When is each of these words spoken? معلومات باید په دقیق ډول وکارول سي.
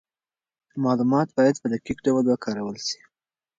معلومات 0.85 1.29
باید 1.37 1.55
په 1.61 1.67
دقیق 1.73 1.97
ډول 2.05 2.23
وکارول 2.27 2.77
سي. 2.87 2.99